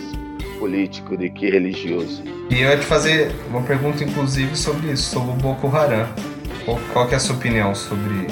[0.59, 2.23] político do que religioso.
[2.51, 6.07] E eu ia te fazer uma pergunta, inclusive, sobre isso, sobre o Boko Haram.
[6.65, 8.27] Qual, qual é a sua opinião sobre.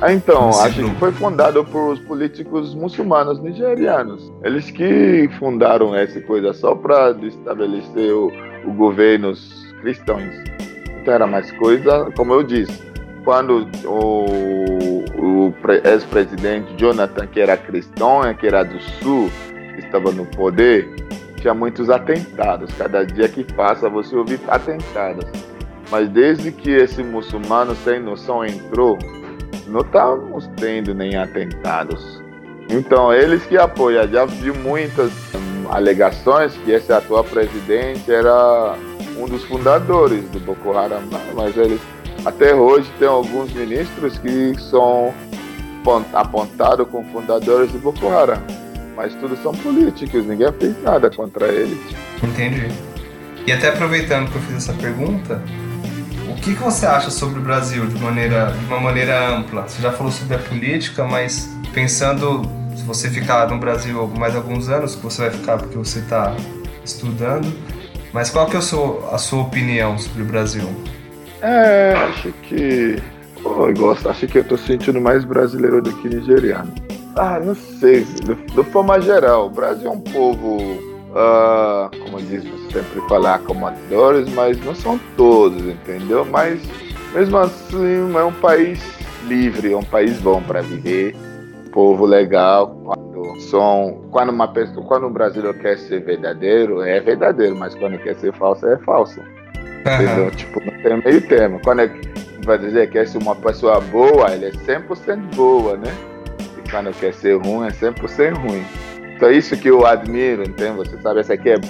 [0.00, 0.94] Ah, então, acho grupo?
[0.94, 4.32] que foi fundado por políticos muçulmanos nigerianos.
[4.42, 8.32] Eles que fundaram essa coisa só para estabelecer o,
[8.66, 9.32] o governo
[9.80, 10.52] cristãos.
[11.06, 12.80] Era mais coisa, como eu disse,
[13.24, 19.30] quando o, o ex-presidente Jonathan, que era cristão, que era do sul,
[19.78, 20.88] estava no poder,
[21.36, 22.72] tinha muitos atentados.
[22.74, 25.24] Cada dia que passa você ouve atentados.
[25.90, 28.96] Mas desde que esse muçulmano sem noção entrou,
[29.66, 32.22] não estamos tendo nem atentados.
[32.70, 38.74] Então, eles que apoiam, já vi muitas hum, alegações que esse atual presidente era
[39.22, 41.00] um dos fundadores do Boko Haram,
[41.34, 41.80] mas eles
[42.24, 45.12] até hoje tem alguns ministros que são
[46.12, 48.40] apontados como fundadores do Boko Haram.
[48.96, 51.78] mas tudo são políticos, ninguém fez nada contra eles.
[52.22, 52.68] Entendi.
[53.46, 55.42] E até aproveitando que eu fiz essa pergunta,
[56.28, 59.62] o que, que você acha sobre o Brasil de, maneira, de uma maneira ampla?
[59.62, 62.42] Você já falou sobre a política, mas pensando,
[62.76, 66.36] se você ficar no Brasil mais alguns anos, que você vai ficar porque você está
[66.84, 67.52] estudando,
[68.12, 70.68] mas qual que é a sua, a sua opinião sobre o Brasil?
[71.40, 72.96] É, acho que.
[73.44, 76.72] Oh, eu gosto, acho que eu tô sentindo mais brasileiro do que nigeriano.
[77.16, 80.56] Ah, não sei, de, de forma geral, o Brasil é um povo,
[81.10, 86.24] uh, como diz sempre falar, acomodadores, mas não são todos, entendeu?
[86.24, 86.60] Mas
[87.12, 88.80] mesmo assim é um país
[89.26, 91.14] livre, é um país bom para viver,
[91.72, 92.76] povo legal.
[93.22, 97.96] Quando são, quando uma pessoa, quando um brasileiro quer ser verdadeiro, é verdadeiro, mas quando
[97.98, 99.20] quer ser falso, é falso.
[99.80, 100.30] Entendeu?
[100.32, 101.60] Tipo, não tem meio termo.
[101.62, 101.90] Quando é,
[102.44, 105.94] vai dizer que é uma pessoa boa, ele é 100% boa, né?
[106.58, 108.64] E quando quer ser ruim, é 100% ruim.
[109.14, 110.76] Então é isso que eu admiro, entende?
[110.78, 111.60] Você sabe, essa aqui é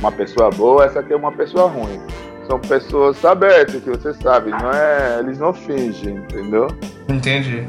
[0.00, 2.00] uma pessoa boa, essa aqui é uma pessoa ruim.
[2.46, 6.68] São pessoas abertas, que você sabe, não é, eles não fingem, entendeu?
[7.08, 7.66] Entendi.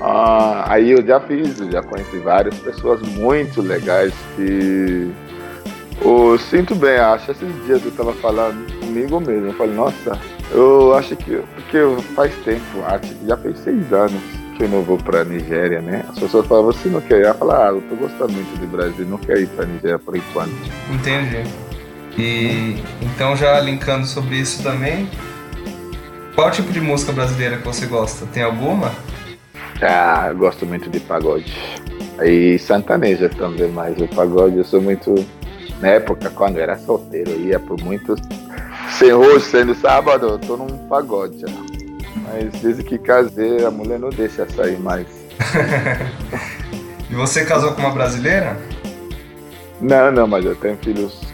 [0.00, 5.12] Ah, aí eu já fiz, eu já conheci várias pessoas muito legais que
[6.02, 7.30] eu sinto bem, acho.
[7.30, 9.48] Esses dias eu tava falando comigo mesmo.
[9.48, 10.18] Eu falei, nossa,
[10.50, 11.42] eu acho que.
[11.54, 14.20] Porque faz tempo, acho que já fez seis anos
[14.56, 16.04] que eu não vou pra Nigéria, né?
[16.08, 17.26] As pessoas falam, você não quer ir?
[17.26, 20.16] Eu falo, ah, eu tô gostando muito do Brasil, não quero ir pra Nigéria por
[20.16, 20.52] enquanto.
[20.92, 21.44] Entendi.
[22.18, 25.08] E então já linkando sobre isso também,
[26.34, 28.26] qual tipo de música brasileira que você gosta?
[28.26, 28.92] Tem alguma?
[29.80, 31.54] Ah, eu gosto muito de pagode.
[32.22, 35.14] E santaneja também, mas o pagode eu sou muito
[35.80, 38.20] na época, quando eu era solteiro, eu ia por muitos.
[38.90, 41.46] Sem rosto, sendo sábado, eu tô num pagode já.
[42.16, 45.06] Mas desde que casei, a mulher não deixa sair mais.
[47.08, 48.58] e você casou com uma brasileira?
[49.80, 51.29] Não, não, mas eu tenho filhos.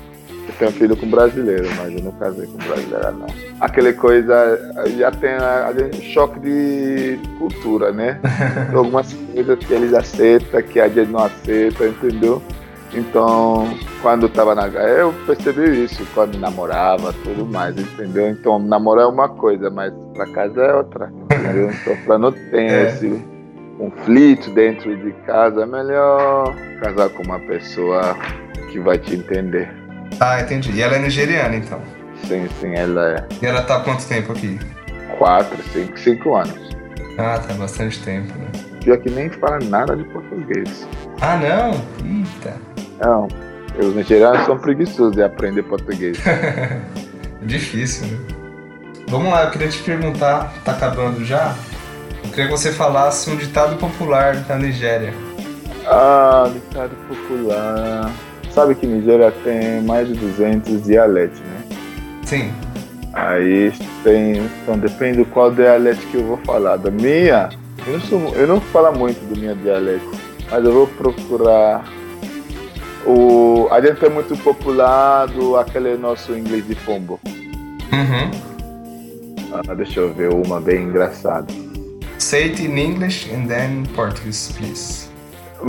[0.56, 3.26] Eu tenho filho com brasileiro, mas eu não casei com brasileira, não.
[3.60, 4.58] Aquela coisa,
[4.96, 8.18] já tem a, a, choque de cultura, né?
[8.74, 12.42] Algumas coisas que eles aceitam, que a gente não aceita, entendeu?
[12.94, 13.68] Então,
[14.00, 18.30] quando estava na eu percebi isso quando namorava, tudo mais, entendeu?
[18.30, 21.70] Então, namorar é uma coisa, mas para casa é outra, entendeu?
[21.82, 22.86] Então, para não ter é.
[22.86, 23.22] esse
[23.76, 28.16] conflito dentro de casa, é melhor casar com uma pessoa
[28.70, 29.85] que vai te entender.
[30.20, 30.72] Ah, entendi.
[30.72, 31.80] E ela é nigeriana, então?
[32.26, 33.26] Sim, sim, ela é.
[33.42, 34.58] E ela tá há quanto tempo aqui?
[35.18, 36.76] Quatro, cinco, cinco anos.
[37.18, 38.46] Ah, tá bastante tempo, né?
[38.82, 40.86] Pior que nem fala nada de português.
[41.20, 41.70] Ah, não?
[42.04, 42.56] Eita.
[43.02, 43.28] Não,
[43.78, 46.18] os nigerianos são preguiçosos de aprender português.
[47.42, 48.18] Difícil, né?
[49.08, 51.54] Vamos lá, eu queria te perguntar, tá acabando já?
[52.24, 55.14] Eu queria que você falasse um ditado popular da Nigéria.
[55.86, 58.10] Ah, ditado popular.
[58.56, 61.76] Sabe que Nigéria tem mais de 200 dialetos, né?
[62.24, 62.50] Sim.
[63.12, 63.70] Aí
[64.02, 64.38] tem.
[64.62, 66.78] Então depende do qual dialeto que eu vou falar.
[66.78, 67.50] Da minha,
[67.86, 70.10] eu não, sou, eu não falo muito do meu dialeto,
[70.50, 71.84] mas eu vou procurar
[73.04, 77.20] o, a gente é muito popular do aquele nosso inglês de pombo.
[77.26, 78.30] Uhum.
[79.52, 81.46] Ah, deixa eu ver uma bem engraçada.
[82.18, 85.05] Say it in English and then Portuguese, please.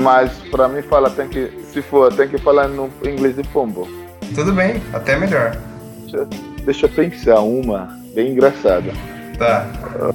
[0.02, 3.88] Mas para mim fala tem que se for tem que falar no inglês de pombo.
[4.36, 5.58] Tudo bem, até melhor.
[6.02, 6.28] Deixa,
[6.64, 8.92] deixa eu pensar uma bem engraçada.
[9.38, 9.68] Tá.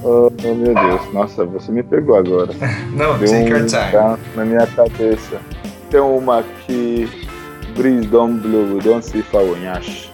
[0.03, 2.51] Oh, oh, meu Deus, nossa, você me pegou agora.
[2.93, 4.17] Não, take um your time.
[4.35, 5.39] Na minha cabeça
[5.89, 7.09] tem uma que
[7.75, 10.11] Breeze don't blow, don't see faonhash.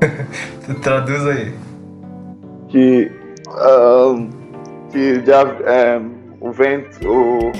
[0.82, 1.54] Traduz aí.
[2.68, 3.10] Que,
[3.48, 4.30] um,
[4.90, 7.52] que já um, o vento, o,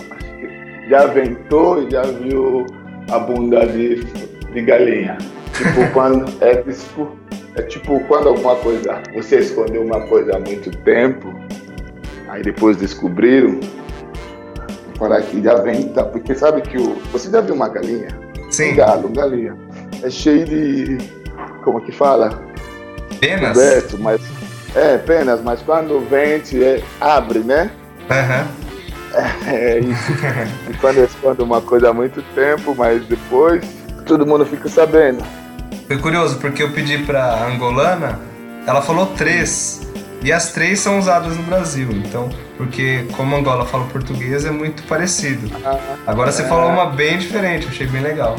[0.89, 2.67] já ventou e já viu
[3.11, 5.19] a bunda de, de galinha.
[5.53, 7.17] Tipo, quando é, tipo,
[7.57, 11.35] é tipo quando alguma coisa, você escondeu uma coisa há muito tempo,
[12.29, 13.59] aí depois descobriram,
[14.99, 16.05] para que já vem, tá?
[16.05, 16.95] porque sabe que o.
[17.13, 18.09] Você já viu uma galinha?
[18.51, 18.73] Sim.
[18.73, 19.57] Um galo, galinha.
[20.03, 20.99] É cheio de.
[21.63, 22.43] Como que fala?
[23.21, 23.57] Penas?
[23.57, 24.21] Coberto, mas.
[24.75, 27.71] É, penas, mas quando o vento é, abre, né?
[28.11, 28.41] Aham.
[28.41, 28.58] Uhum.
[29.47, 30.13] É, é, isso.
[30.71, 33.65] e quando esconde uma coisa há muito tempo, mas depois
[34.07, 35.23] todo mundo fica sabendo.
[35.87, 38.19] Foi curioso, porque eu pedi pra angolana,
[38.67, 39.87] ela falou três.
[40.23, 44.83] E as três são usadas no Brasil, então, porque como Angola fala português é muito
[44.85, 45.49] parecido.
[46.07, 48.37] Agora você falou uma bem diferente, achei bem legal.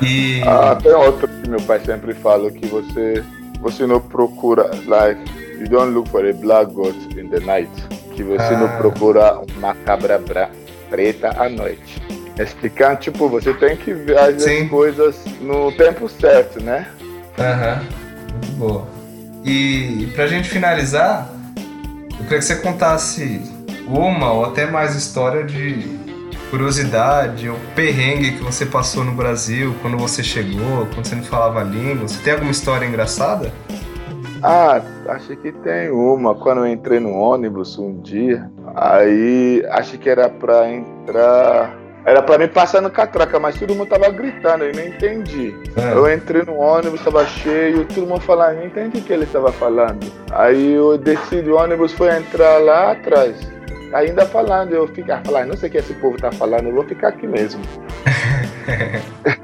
[0.00, 3.24] E ah, tem outra que meu pai sempre fala que você
[3.60, 5.20] você não procura like
[5.58, 7.70] you don't look for a black goat in the night,
[8.14, 8.58] que você ah.
[8.58, 10.20] não procura uma cabra
[10.88, 12.02] preta à noite.
[12.38, 14.68] Explicar, tipo, você tem que ver as Sim.
[14.68, 16.86] coisas no tempo certo, né?
[17.38, 17.82] Aham,
[18.32, 18.88] muito boa.
[19.44, 21.30] E pra gente finalizar,
[22.10, 23.40] eu queria que você contasse
[23.86, 25.98] uma ou até mais história de
[26.50, 31.60] curiosidade ou perrengue que você passou no Brasil, quando você chegou, quando você não falava
[31.60, 32.08] a língua.
[32.08, 33.52] Você tem alguma história engraçada?
[34.46, 36.34] Ah, acho que tem uma.
[36.34, 41.74] Quando eu entrei no ônibus um dia, aí acho que era pra entrar.
[42.04, 45.54] Era pra me passar no catraca, mas todo mundo tava gritando, eu não entendi.
[45.74, 45.94] É.
[45.94, 49.50] Eu entrei no ônibus, tava cheio, todo mundo falando, não entendi o que ele estava
[49.50, 50.12] falando.
[50.30, 53.50] Aí eu desci do ônibus, fui entrar lá atrás.
[53.94, 56.84] Ainda falando, eu ficar falando, não sei o que esse povo tá falando, eu vou
[56.84, 57.62] ficar aqui mesmo.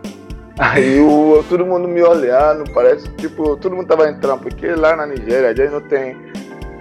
[0.62, 5.06] Aí o, todo mundo me olhando, parece tipo, todo mundo tava entrando, porque lá na
[5.06, 6.14] Nigéria já não tem.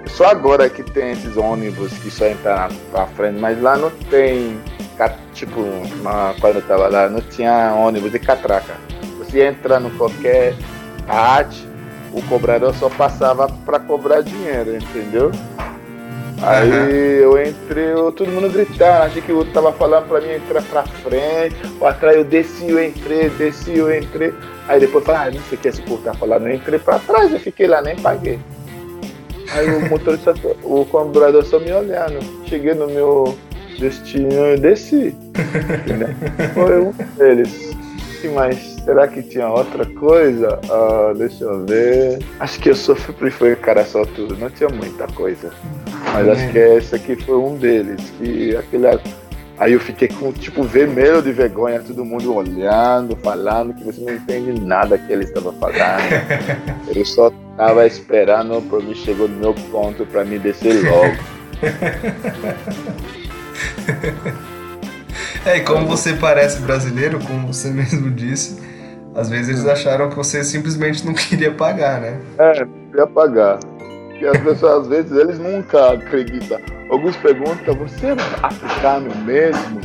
[0.08, 4.60] Só agora que tem esses ônibus que só entram na- frente, mas lá não tem.
[5.34, 8.74] Tipo, uma- quando eu tava lá, não tinha ônibus de catraca.
[9.18, 10.54] Você entra em qualquer
[11.08, 11.66] parte,
[12.12, 15.32] o cobrador só passava pra cobrar dinheiro, entendeu?
[16.42, 20.32] Aí eu entrei, eu- todo mundo gritando, achei que o outro tava falando pra mim
[20.34, 24.34] entrar pra frente, ou atrás eu desci, eu entrei, desci, eu entrei.
[24.68, 27.00] Aí depois falei, ah, não sei o que esse povo tá falando, eu entrei pra
[27.00, 28.40] trás, eu fiquei lá, nem paguei.
[29.52, 30.34] Aí o motorista,
[30.64, 32.20] o cobrador só me olhando.
[32.46, 33.36] Cheguei no meu
[33.80, 35.16] destino e desci.
[36.54, 37.70] Foi um deles.
[38.34, 38.58] mais?
[38.84, 40.60] Será que tinha outra coisa?
[40.70, 42.20] Ah, deixa eu ver.
[42.40, 45.52] Acho que eu sofri foi cara só tudo, não tinha muita coisa.
[46.14, 48.01] Mas acho que esse aqui foi um deles.
[48.18, 48.88] Que aquele.
[49.57, 54.14] Aí eu fiquei com tipo vermelho de vergonha, todo mundo olhando, falando que você não
[54.14, 55.99] entende nada que ele estava falando.
[56.95, 61.18] Eu só tava esperando para mim chegou no meu ponto para me descer logo.
[65.45, 68.60] É, e como você parece brasileiro, como você mesmo disse,
[69.16, 72.20] às vezes eles acharam que você simplesmente não queria pagar, né?
[72.38, 73.60] É, não ia pagar.
[74.20, 76.60] E as pessoas, às vezes, eles nunca acreditam.
[76.90, 79.80] Alguns perguntam, você é africano mesmo?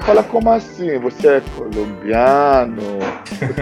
[0.00, 0.98] Fala, como assim?
[0.98, 2.98] Você é colombiano?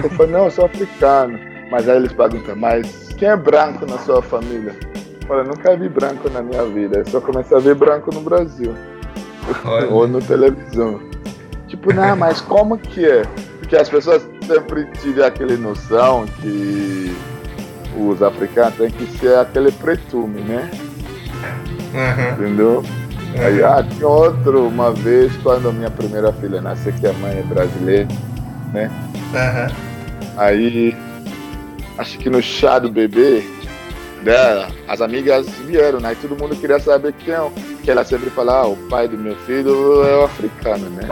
[0.02, 1.38] Eu falo, não, eu sou africano.
[1.70, 4.74] Mas aí eles perguntam, mas quem é branco na sua família?
[5.28, 6.98] Olha, nunca vi branco na minha vida.
[6.98, 8.74] Eu só comecei a ver branco no Brasil.
[9.64, 9.88] Olha.
[9.88, 11.00] Ou no televisão.
[11.68, 13.22] Tipo, não, mas como que é?
[13.60, 17.14] Porque as pessoas sempre tiram aquela noção que
[17.96, 20.70] os africanos têm que ser aquele pretume, né?
[21.94, 22.32] Aham.
[22.32, 22.84] Entendeu?
[23.38, 27.38] Aí, ah, tinha outro, uma vez, quando a minha primeira filha nasceu, que a mãe
[27.38, 28.08] é brasileira,
[28.72, 28.90] né?
[29.34, 29.68] Aham.
[30.36, 30.96] Aí,
[31.98, 33.44] acho que no chá do bebê
[34.22, 36.12] dela, as amigas vieram, né?
[36.12, 37.50] E todo mundo queria saber quem é.
[37.82, 41.08] Que ela sempre fala, ah, o pai do meu filho é o africano, né?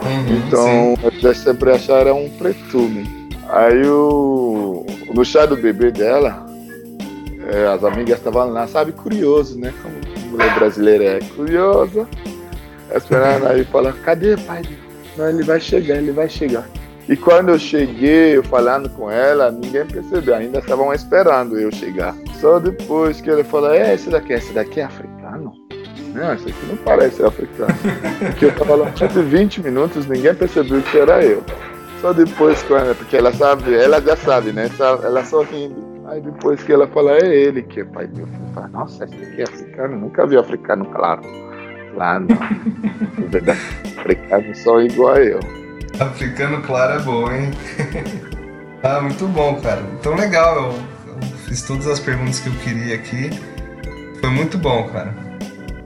[0.00, 0.42] Uhum, sim.
[0.46, 3.21] Então, eles sempre acharam um pretume.
[3.52, 6.46] Aí, o, no chá do bebê dela,
[7.52, 9.74] é, as amigas estavam lá, sabe, curioso, né?
[9.82, 9.94] Como
[10.30, 12.08] mulher brasileira é curiosa.
[12.94, 14.62] Esperando aí, falando, cadê pai?
[15.18, 16.66] Não, ele vai chegar, ele vai chegar.
[17.06, 22.14] E quando eu cheguei, eu falando com ela, ninguém percebeu, ainda estavam esperando eu chegar.
[22.40, 25.52] Só depois que ele falou, é, esse daqui, esse daqui é africano?
[26.14, 27.74] Não, esse aqui não parece africano.
[28.18, 31.42] Porque eu tava lá mais de 20 minutos, ninguém percebeu que era eu.
[32.02, 34.68] Só depois, quando, porque ela sabe, ela já sabe, né?
[34.76, 36.02] Só- Ela sorrindo.
[36.08, 38.68] Aí depois que ela fala, é ele que é pai do meu filho.
[38.72, 39.96] Nossa, esse aqui é africano?
[39.96, 41.22] Nunca vi africano, claro.
[41.94, 42.26] Lá não.
[42.28, 43.60] Na verdade,
[43.96, 45.40] africano só igual a eu.
[46.00, 47.50] Africano claro é bom, hein?
[48.82, 49.82] ah, muito bom, cara.
[50.00, 53.30] Então legal, eu, eu fiz todas as perguntas que eu queria aqui.
[54.20, 55.14] Foi muito bom, cara.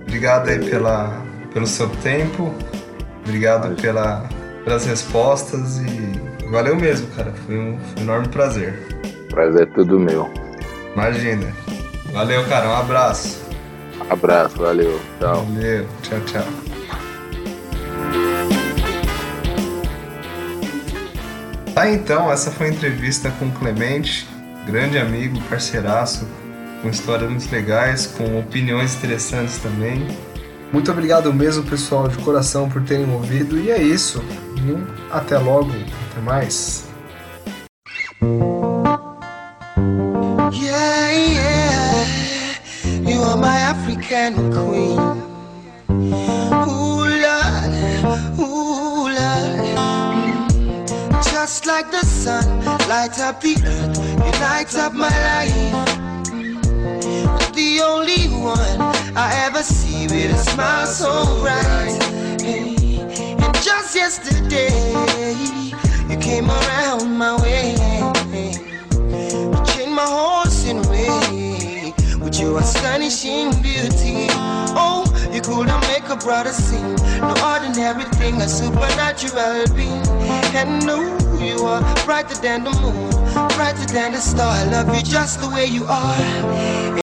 [0.03, 2.55] Obrigado aí pela, pelo seu tempo.
[3.25, 4.27] Obrigado pela,
[4.67, 7.33] pelas respostas e valeu mesmo, cara.
[7.47, 8.75] Foi um, foi um enorme prazer.
[9.31, 10.29] Prazer é tudo meu.
[10.93, 11.55] Imagina.
[12.13, 12.69] Valeu, cara.
[12.69, 13.45] Um abraço.
[14.11, 15.01] Abraço, valeu.
[15.21, 15.47] Tchau.
[15.47, 15.87] Valeu.
[16.03, 16.45] Tchau, tchau.
[21.73, 24.27] Tá então, essa foi a entrevista com o Clemente,
[24.67, 26.27] grande amigo, parceiraço,
[26.83, 30.09] com histórias muito legais, com opiniões interessantes também.
[30.73, 33.57] Muito obrigado mesmo, pessoal, de coração por terem ouvido.
[33.59, 34.25] E é isso.
[34.67, 34.79] Viu?
[35.13, 35.71] Até logo.
[36.11, 36.85] Até mais.
[40.53, 42.05] Yeah, yeah,
[43.09, 44.99] you are my African queen.
[46.53, 47.73] Ooh, Lord,
[48.39, 49.57] ooh, Lord.
[51.23, 52.45] Just like the sun,
[52.89, 55.87] light up the earth, you light up my life.
[57.55, 58.81] The only one
[59.17, 62.03] I ever see with a smile so bright.
[62.41, 62.76] Hey.
[63.67, 64.71] Just yesterday,
[66.09, 67.75] you came around my way.
[68.31, 74.29] You changed my horse in way with your astonishing beauty.
[74.79, 75.03] Oh,
[75.33, 76.95] you couldn't make a brother sing.
[77.19, 80.07] No ordinary thing, a supernatural being.
[80.55, 83.11] And no, you are brighter than the moon,
[83.57, 84.49] brighter than the star.
[84.49, 86.87] I love you just the way you are.